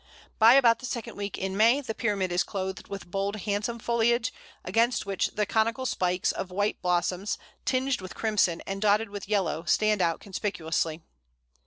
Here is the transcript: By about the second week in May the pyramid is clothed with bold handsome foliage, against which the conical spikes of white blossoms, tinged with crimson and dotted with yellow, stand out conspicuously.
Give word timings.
By 0.39 0.55
about 0.55 0.79
the 0.79 0.87
second 0.87 1.15
week 1.15 1.37
in 1.37 1.55
May 1.55 1.79
the 1.79 1.93
pyramid 1.93 2.31
is 2.31 2.41
clothed 2.43 2.87
with 2.87 3.11
bold 3.11 3.35
handsome 3.35 3.77
foliage, 3.77 4.33
against 4.65 5.05
which 5.05 5.27
the 5.35 5.45
conical 5.45 5.85
spikes 5.85 6.31
of 6.31 6.49
white 6.49 6.81
blossoms, 6.81 7.37
tinged 7.65 8.01
with 8.01 8.15
crimson 8.15 8.61
and 8.61 8.81
dotted 8.81 9.09
with 9.09 9.29
yellow, 9.29 9.63
stand 9.65 10.01
out 10.01 10.19
conspicuously. 10.19 11.03